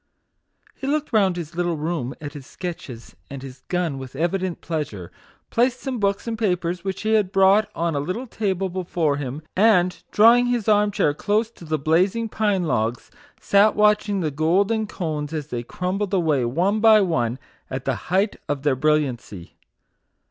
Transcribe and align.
He 0.73 0.87
looked 0.87 1.13
round 1.13 1.35
his 1.35 1.55
little 1.55 1.77
room 1.77 2.15
at 2.19 2.33
his 2.33 2.47
sketches 2.47 3.15
and 3.29 3.43
his 3.43 3.61
gun 3.67 3.99
with 3.99 4.15
evident 4.15 4.59
pleasure, 4.59 5.11
placed 5.51 5.79
some 5.79 5.99
books 5.99 6.25
MAGIC 6.25 6.41
WORDS. 6.41 6.41
7 6.41 6.49
and 6.51 6.59
papers 6.61 6.83
which 6.83 7.01
he 7.03 7.13
had 7.13 7.31
brought 7.31 7.69
on 7.75 7.93
a 7.93 7.99
little 7.99 8.25
table 8.25 8.67
before 8.67 9.17
him, 9.17 9.43
and 9.55 10.01
drawing 10.09 10.47
his 10.47 10.67
arm 10.67 10.89
chair 10.89 11.13
close 11.13 11.51
to 11.51 11.65
the 11.65 11.77
blazing 11.77 12.29
pine 12.29 12.63
logs, 12.63 13.11
sat 13.39 13.75
watching 13.75 14.21
the 14.21 14.31
golden 14.31 14.87
cones 14.87 15.33
as 15.33 15.49
they 15.49 15.61
crumbled 15.61 16.15
away, 16.15 16.45
one 16.45 16.79
by 16.79 16.99
one, 16.99 17.37
at 17.69 17.85
the 17.85 17.93
height 18.09 18.37
of 18.49 18.63
their 18.63 18.75
brilliancy. 18.75 19.53